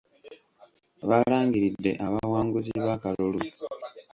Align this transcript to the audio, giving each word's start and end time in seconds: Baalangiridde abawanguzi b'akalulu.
Baalangiridde 1.09 1.91
abawanguzi 2.05 2.71
b'akalulu. 2.85 3.39